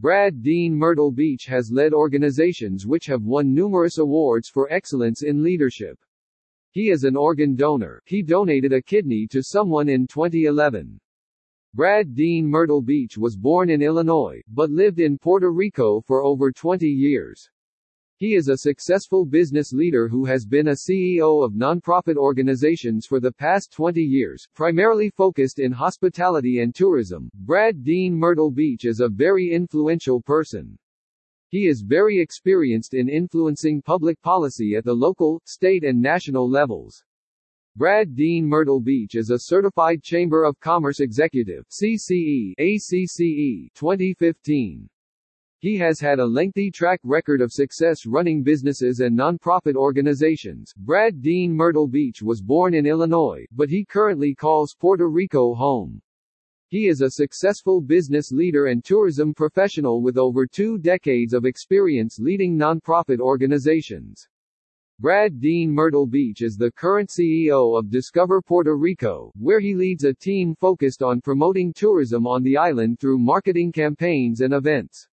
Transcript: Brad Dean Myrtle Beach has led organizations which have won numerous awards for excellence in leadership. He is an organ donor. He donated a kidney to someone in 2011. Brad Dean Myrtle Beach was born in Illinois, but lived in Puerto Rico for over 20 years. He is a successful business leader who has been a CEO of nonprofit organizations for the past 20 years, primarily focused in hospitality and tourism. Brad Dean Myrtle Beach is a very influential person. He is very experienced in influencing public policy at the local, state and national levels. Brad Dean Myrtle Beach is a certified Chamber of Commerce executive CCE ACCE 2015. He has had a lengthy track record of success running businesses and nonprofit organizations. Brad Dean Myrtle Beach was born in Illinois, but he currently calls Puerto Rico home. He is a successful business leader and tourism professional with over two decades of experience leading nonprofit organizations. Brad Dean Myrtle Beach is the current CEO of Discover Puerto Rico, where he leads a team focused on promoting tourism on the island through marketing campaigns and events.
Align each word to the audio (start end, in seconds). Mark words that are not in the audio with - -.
Brad 0.00 0.42
Dean 0.42 0.74
Myrtle 0.74 1.12
Beach 1.12 1.44
has 1.44 1.70
led 1.70 1.92
organizations 1.92 2.86
which 2.86 3.04
have 3.04 3.24
won 3.24 3.52
numerous 3.52 3.98
awards 3.98 4.48
for 4.48 4.72
excellence 4.72 5.22
in 5.22 5.42
leadership. 5.42 5.98
He 6.70 6.88
is 6.88 7.04
an 7.04 7.16
organ 7.16 7.54
donor. 7.54 8.00
He 8.06 8.22
donated 8.22 8.72
a 8.72 8.80
kidney 8.80 9.26
to 9.26 9.42
someone 9.42 9.90
in 9.90 10.06
2011. 10.06 10.98
Brad 11.74 12.14
Dean 12.14 12.46
Myrtle 12.46 12.80
Beach 12.80 13.18
was 13.18 13.36
born 13.36 13.68
in 13.68 13.82
Illinois, 13.82 14.40
but 14.48 14.70
lived 14.70 15.00
in 15.00 15.18
Puerto 15.18 15.52
Rico 15.52 16.00
for 16.00 16.24
over 16.24 16.50
20 16.50 16.86
years. 16.86 17.50
He 18.20 18.34
is 18.34 18.48
a 18.48 18.58
successful 18.58 19.24
business 19.24 19.72
leader 19.72 20.06
who 20.06 20.26
has 20.26 20.44
been 20.44 20.68
a 20.68 20.72
CEO 20.72 21.42
of 21.42 21.54
nonprofit 21.54 22.16
organizations 22.16 23.06
for 23.06 23.18
the 23.18 23.32
past 23.32 23.72
20 23.72 24.02
years, 24.02 24.46
primarily 24.54 25.08
focused 25.08 25.58
in 25.58 25.72
hospitality 25.72 26.60
and 26.60 26.74
tourism. 26.74 27.30
Brad 27.32 27.82
Dean 27.82 28.14
Myrtle 28.14 28.50
Beach 28.50 28.84
is 28.84 29.00
a 29.00 29.08
very 29.08 29.50
influential 29.50 30.20
person. 30.20 30.78
He 31.48 31.66
is 31.66 31.80
very 31.80 32.20
experienced 32.20 32.92
in 32.92 33.08
influencing 33.08 33.80
public 33.80 34.20
policy 34.20 34.74
at 34.76 34.84
the 34.84 34.92
local, 34.92 35.40
state 35.46 35.82
and 35.82 35.98
national 35.98 36.46
levels. 36.46 37.02
Brad 37.74 38.14
Dean 38.14 38.44
Myrtle 38.44 38.80
Beach 38.80 39.14
is 39.14 39.30
a 39.30 39.38
certified 39.38 40.02
Chamber 40.02 40.44
of 40.44 40.60
Commerce 40.60 41.00
executive 41.00 41.64
CCE 41.70 42.52
ACCE 42.58 43.70
2015. 43.74 44.90
He 45.62 45.76
has 45.76 46.00
had 46.00 46.20
a 46.20 46.24
lengthy 46.24 46.70
track 46.70 47.00
record 47.04 47.42
of 47.42 47.52
success 47.52 48.06
running 48.06 48.42
businesses 48.42 49.00
and 49.00 49.14
nonprofit 49.14 49.74
organizations. 49.74 50.72
Brad 50.74 51.20
Dean 51.20 51.52
Myrtle 51.52 51.86
Beach 51.86 52.22
was 52.22 52.40
born 52.40 52.72
in 52.72 52.86
Illinois, 52.86 53.44
but 53.52 53.68
he 53.68 53.84
currently 53.84 54.34
calls 54.34 54.74
Puerto 54.74 55.06
Rico 55.06 55.52
home. 55.54 56.00
He 56.68 56.88
is 56.88 57.02
a 57.02 57.10
successful 57.10 57.82
business 57.82 58.32
leader 58.32 58.68
and 58.68 58.82
tourism 58.82 59.34
professional 59.34 60.00
with 60.00 60.16
over 60.16 60.46
two 60.46 60.78
decades 60.78 61.34
of 61.34 61.44
experience 61.44 62.18
leading 62.18 62.56
nonprofit 62.56 63.20
organizations. 63.20 64.26
Brad 64.98 65.40
Dean 65.40 65.70
Myrtle 65.70 66.06
Beach 66.06 66.40
is 66.40 66.56
the 66.56 66.72
current 66.72 67.10
CEO 67.10 67.78
of 67.78 67.90
Discover 67.90 68.40
Puerto 68.40 68.78
Rico, 68.78 69.30
where 69.38 69.60
he 69.60 69.74
leads 69.74 70.04
a 70.04 70.14
team 70.14 70.54
focused 70.54 71.02
on 71.02 71.20
promoting 71.20 71.74
tourism 71.74 72.26
on 72.26 72.42
the 72.42 72.56
island 72.56 72.98
through 72.98 73.18
marketing 73.18 73.72
campaigns 73.72 74.40
and 74.40 74.54
events. 74.54 75.06